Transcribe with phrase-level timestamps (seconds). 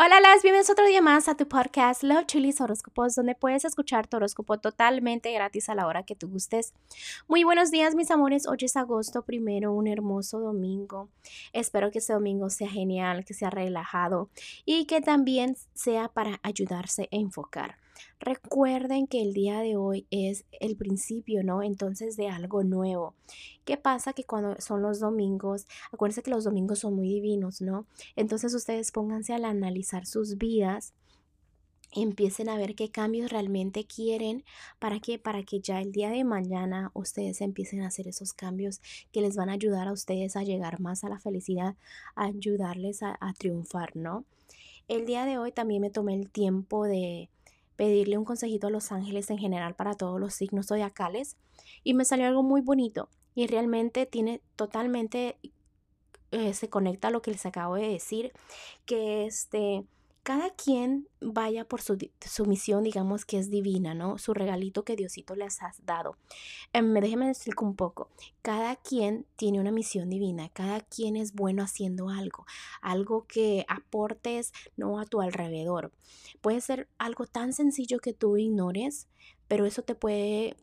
[0.00, 4.06] Hola, las bienvenidos otro día más a tu podcast Love Chilis Horóscopos, donde puedes escuchar
[4.06, 6.72] tu horóscopo totalmente gratis a la hora que tú gustes.
[7.26, 8.46] Muy buenos días, mis amores.
[8.46, 11.08] Hoy es agosto primero, un hermoso domingo.
[11.52, 14.30] Espero que este domingo sea genial, que sea relajado
[14.64, 17.78] y que también sea para ayudarse a enfocar.
[18.20, 21.62] Recuerden que el día de hoy es el principio, ¿no?
[21.62, 23.14] Entonces de algo nuevo.
[23.64, 24.12] ¿Qué pasa?
[24.12, 27.86] Que cuando son los domingos, acuérdense que los domingos son muy divinos, ¿no?
[28.16, 30.94] Entonces ustedes pónganse al analizar sus vidas
[31.92, 34.44] empiecen a ver qué cambios realmente quieren
[34.78, 38.80] para que para que ya el día de mañana ustedes empiecen a hacer esos cambios
[39.12, 41.76] que les van a ayudar a ustedes a llegar más a la felicidad,
[42.14, 44.24] a ayudarles a, a triunfar, ¿no?
[44.86, 47.28] El día de hoy también me tomé el tiempo de
[47.78, 51.36] pedirle un consejito a los ángeles en general para todos los signos zodiacales
[51.84, 55.38] y me salió algo muy bonito y realmente tiene totalmente
[56.32, 58.32] eh, se conecta a lo que les acabo de decir
[58.84, 59.84] que este
[60.28, 61.96] cada quien vaya por su,
[62.44, 64.18] misión, digamos que es divina, ¿no?
[64.18, 66.18] Su regalito que Diosito les ha dado.
[66.74, 68.10] Eh, déjeme decir un poco.
[68.42, 72.44] Cada quien tiene una misión divina, cada quien es bueno haciendo algo,
[72.82, 75.92] algo que aportes, no a tu alrededor.
[76.42, 79.08] Puede ser algo tan sencillo que tú ignores,
[79.48, 80.58] pero eso te puede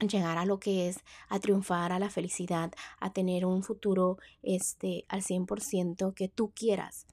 [0.00, 5.04] llegar a lo que es a triunfar, a la felicidad, a tener un futuro este
[5.06, 7.06] al 100% que tú quieras.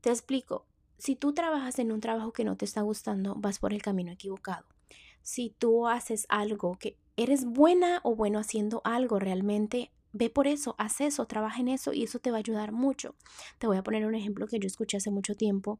[0.00, 0.66] Te explico,
[1.04, 4.10] si tú trabajas en un trabajo que no te está gustando, vas por el camino
[4.10, 4.64] equivocado.
[5.20, 10.74] Si tú haces algo que eres buena o bueno haciendo algo realmente, ve por eso,
[10.78, 13.16] haz eso, trabaja en eso y eso te va a ayudar mucho.
[13.58, 15.78] Te voy a poner un ejemplo que yo escuché hace mucho tiempo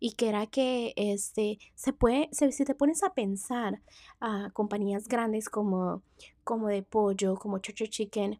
[0.00, 3.80] y que era que este, se puede, si te pones a pensar
[4.20, 6.02] a compañías grandes como,
[6.44, 8.38] como de pollo, como Church Chicken,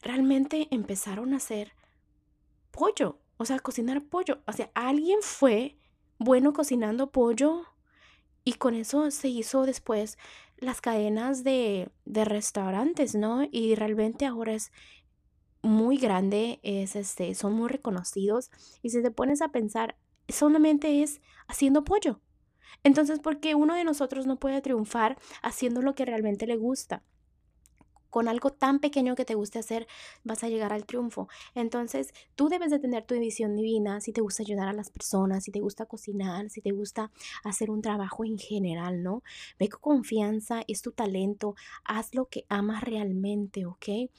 [0.00, 1.76] realmente empezaron a hacer
[2.78, 4.40] pollo, o sea, cocinar pollo.
[4.46, 5.76] O sea, alguien fue
[6.18, 7.64] bueno cocinando pollo
[8.44, 10.16] y con eso se hizo después
[10.58, 13.48] las cadenas de, de restaurantes, ¿no?
[13.50, 14.70] Y realmente ahora es
[15.60, 18.50] muy grande, es este, son muy reconocidos
[18.80, 19.98] y si te pones a pensar,
[20.28, 22.20] solamente es haciendo pollo.
[22.84, 27.02] Entonces, ¿por qué uno de nosotros no puede triunfar haciendo lo que realmente le gusta?
[28.18, 29.86] Con algo tan pequeño que te guste hacer,
[30.24, 31.28] vas a llegar al triunfo.
[31.54, 35.44] Entonces, tú debes de tener tu visión divina, si te gusta ayudar a las personas,
[35.44, 37.12] si te gusta cocinar, si te gusta
[37.44, 39.22] hacer un trabajo en general, ¿no?
[39.56, 44.10] Ve con confianza, es tu talento, haz lo que amas realmente, ¿ok?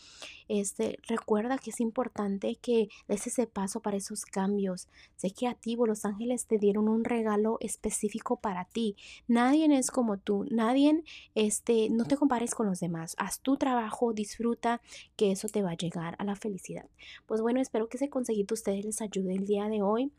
[0.47, 4.88] Este, recuerda que es importante que des ese paso para esos cambios.
[5.17, 8.95] Sé creativo, los ángeles te dieron un regalo específico para ti.
[9.27, 11.03] Nadie es como tú, nadie,
[11.35, 13.15] este, no te compares con los demás.
[13.17, 14.81] Haz tu trabajo, disfruta,
[15.16, 16.89] que eso te va a llegar a la felicidad.
[17.25, 20.11] Pues bueno, espero que ese consejito ustedes les ayude el día de hoy.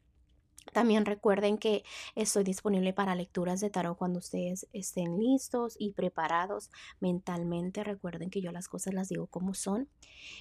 [0.73, 1.83] También recuerden que
[2.15, 6.71] estoy disponible para lecturas de tarot cuando ustedes estén listos y preparados
[7.01, 7.83] mentalmente.
[7.83, 9.89] Recuerden que yo las cosas las digo como son.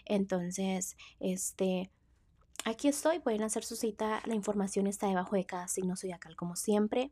[0.05, 1.89] Entonces, este,
[2.65, 3.19] aquí estoy.
[3.19, 4.21] Pueden hacer su cita.
[4.25, 7.11] La información está debajo de cada signo zodiacal como siempre.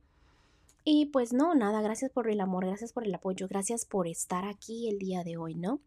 [0.89, 4.45] Y pues no, nada, gracias por el amor, gracias por el apoyo, gracias por estar
[4.45, 5.81] aquí el día de hoy, ¿no?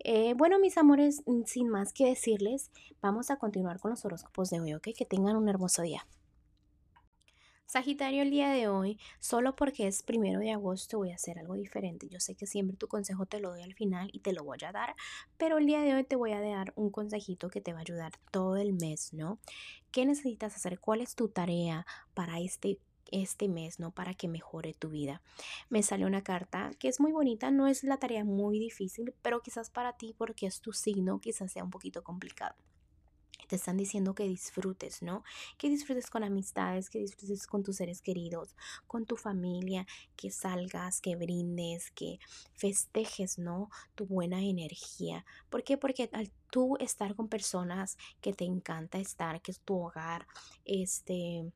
[0.00, 4.50] Eh, bueno, mis amores, mm, sin más que decirles, vamos a continuar con los horóscopos
[4.50, 4.88] de hoy, ¿ok?
[4.94, 6.06] Que tengan un hermoso día.
[7.64, 11.54] Sagitario, el día de hoy, solo porque es primero de agosto, voy a hacer algo
[11.54, 12.10] diferente.
[12.10, 14.58] Yo sé que siempre tu consejo te lo doy al final y te lo voy
[14.68, 14.94] a dar,
[15.38, 17.80] pero el día de hoy te voy a dar un consejito que te va a
[17.80, 19.38] ayudar todo el mes, ¿no?
[19.90, 20.80] ¿Qué necesitas hacer?
[20.80, 22.78] ¿Cuál es tu tarea para este
[23.10, 23.90] este mes, ¿no?
[23.90, 25.22] Para que mejore tu vida.
[25.68, 29.42] Me sale una carta que es muy bonita, no es la tarea muy difícil, pero
[29.42, 32.56] quizás para ti, porque es tu signo, quizás sea un poquito complicado
[33.46, 35.22] te están diciendo que disfrutes, ¿no?
[35.58, 38.56] Que disfrutes con amistades, que disfrutes con tus seres queridos,
[38.86, 39.86] con tu familia,
[40.16, 42.18] que salgas, que brindes, que
[42.54, 43.70] festejes, ¿no?
[43.94, 45.24] Tu buena energía.
[45.50, 45.76] ¿Por qué?
[45.76, 50.26] Porque al tú estar con personas que te encanta estar, que es tu hogar,
[50.64, 51.52] este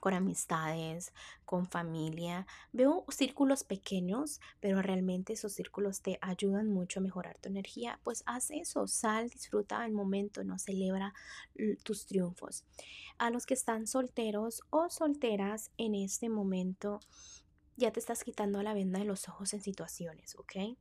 [0.00, 1.12] con amistades,
[1.44, 2.46] con familia.
[2.72, 8.00] Veo círculos pequeños, pero realmente esos círculos te ayudan mucho a mejorar tu energía.
[8.04, 11.14] Pues haz eso, sal, disfruta el momento, no celebra
[11.82, 12.64] tus triunfos.
[13.18, 17.00] A los que están solteros o solteras en este momento,
[17.76, 20.76] ya te estás quitando la venda de los ojos en situaciones, ¿ok?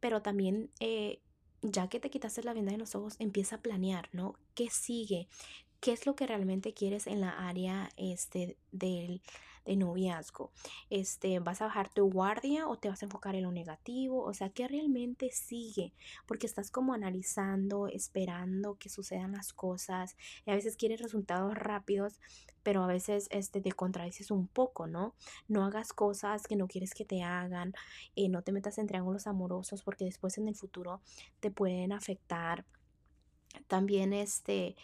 [0.00, 0.70] Pero también...
[0.80, 1.20] Eh,
[1.62, 4.34] ya que te quitaste la venda de los ojos, empieza a planear, ¿no?
[4.54, 5.28] ¿Qué sigue?
[5.80, 9.20] Qué es lo que realmente quieres en la área este, de
[9.68, 10.50] de noviazgo.
[10.88, 14.24] Este, ¿Vas a bajar tu guardia o te vas a enfocar en lo negativo?
[14.24, 15.92] O sea, ¿qué realmente sigue?
[16.26, 20.16] Porque estás como analizando, esperando que sucedan las cosas
[20.46, 22.18] y a veces quieres resultados rápidos,
[22.62, 25.14] pero a veces este, te contradices un poco, ¿no?
[25.48, 27.74] No hagas cosas que no quieres que te hagan,
[28.16, 31.02] eh, no te metas en triángulos amorosos porque después en el futuro
[31.40, 32.64] te pueden afectar.
[33.66, 34.76] También este,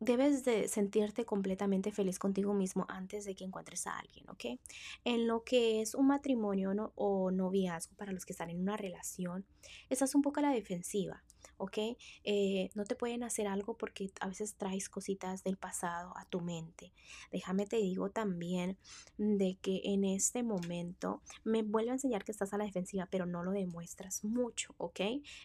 [0.00, 4.60] debes de sentirte completamente feliz contigo mismo antes de que encuentres a alguien, ¿ok?
[5.04, 9.46] En lo que es un matrimonio o noviazgo para los que están en una relación,
[9.88, 11.22] estás un poco a la defensiva,
[11.56, 11.78] ¿ok?
[12.24, 16.40] Eh, no te pueden hacer algo porque a veces traes cositas del pasado a tu
[16.40, 16.92] mente.
[17.32, 18.76] Déjame te digo también
[19.16, 23.24] de que en este momento me vuelve a enseñar que estás a la defensiva, pero
[23.24, 25.00] no lo demuestras mucho, ¿ok?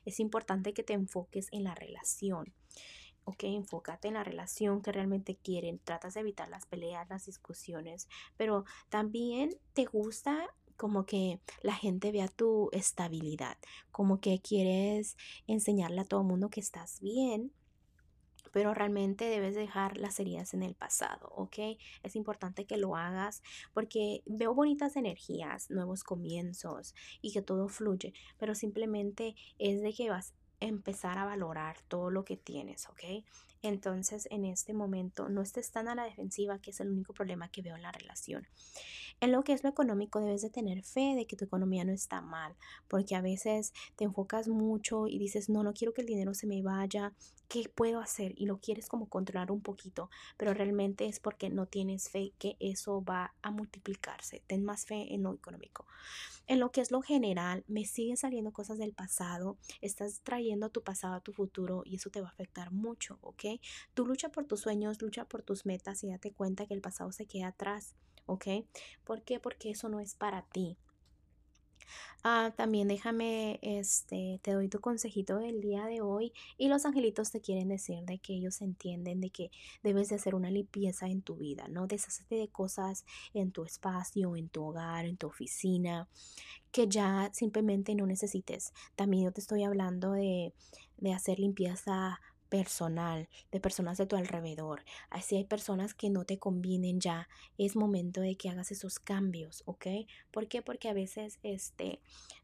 [0.06, 2.54] Es importante que te enfoques en la relación
[3.26, 8.08] ok, enfócate en la relación que realmente quieren, tratas de evitar las peleas, las discusiones,
[8.38, 13.58] pero también te gusta como que la gente vea tu estabilidad,
[13.92, 15.16] como que quieres
[15.46, 17.52] enseñarle a todo el mundo que estás bien,
[18.52, 21.78] pero realmente debes dejar las heridas en el pasado, ¿ok?
[22.04, 23.42] Es importante que lo hagas
[23.74, 30.10] porque veo bonitas energías, nuevos comienzos y que todo fluye, pero simplemente es de que
[30.10, 33.26] vas empezar a valorar todo lo que tienes, ¿ok?
[33.64, 37.50] Entonces, en este momento, no estés tan a la defensiva, que es el único problema
[37.50, 38.48] que veo en la relación.
[39.20, 41.92] En lo que es lo económico, debes de tener fe de que tu economía no
[41.92, 42.56] está mal,
[42.88, 46.48] porque a veces te enfocas mucho y dices, no, no quiero que el dinero se
[46.48, 47.14] me vaya,
[47.48, 48.34] ¿qué puedo hacer?
[48.36, 52.56] Y lo quieres como controlar un poquito, pero realmente es porque no tienes fe que
[52.60, 54.42] eso va a multiplicarse.
[54.48, 55.86] Ten más fe en lo económico.
[56.48, 60.82] En lo que es lo general, me siguen saliendo cosas del pasado, estás trayendo tu
[60.82, 63.20] pasado a tu futuro y eso te va a afectar mucho,
[63.94, 67.12] Tú lucha por tus sueños, lucha por tus metas y date cuenta que el pasado
[67.12, 67.96] se queda atrás,
[68.26, 68.46] ¿ok?
[69.04, 69.40] ¿Por qué?
[69.40, 70.78] Porque eso no es para ti.
[72.24, 77.32] Ah, también déjame, este, te doy tu consejito del día de hoy y los angelitos
[77.32, 79.50] te quieren decir de que ellos entienden de que
[79.82, 81.88] debes de hacer una limpieza en tu vida, ¿no?
[81.88, 86.08] Deshacerte de cosas en tu espacio, en tu hogar, en tu oficina,
[86.72, 88.72] que ya simplemente no necesites.
[88.96, 90.54] También yo te estoy hablando de,
[90.98, 92.22] de hacer limpieza
[92.52, 94.84] personal, de personas de tu alrededor.
[95.10, 97.30] Así hay personas que no te convienen ya.
[97.58, 99.88] Es momento de que hagas esos cambios, ¿ok?
[100.32, 100.62] ¿Por qué?
[100.62, 102.02] Porque a veces, este,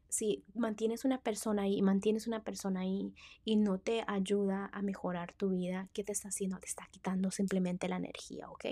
[0.08, 3.12] si mantienes una persona ahí, mantienes una persona ahí
[3.44, 6.58] y no te ayuda a mejorar tu vida, ¿qué te está haciendo?
[6.58, 8.64] Te está quitando simplemente la energía, ¿ok?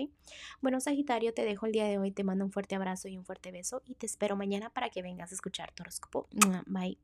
[0.59, 3.25] Bueno, Sagitario, te dejo el día de hoy, te mando un fuerte abrazo y un
[3.25, 6.27] fuerte beso y te espero mañana para que vengas a escuchar tu horóscopo.
[6.65, 6.97] Bye.